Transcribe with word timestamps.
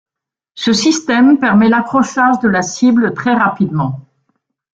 Ce 0.55 0.73
système 0.73 1.37
permet 1.37 1.69
l'accrochage 1.69 2.39
de 2.39 2.47
la 2.47 2.63
cible 2.63 3.13
très 3.13 3.35
rapidement. 3.35 3.99